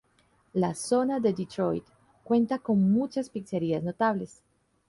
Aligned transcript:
La 0.55 0.73
zona 0.73 1.19
de 1.19 1.31
Detroit 1.31 1.83
cuenta 2.23 2.57
con 2.57 2.91
muchas 2.91 3.29
pizzerías 3.29 3.83
notables. 3.83 4.41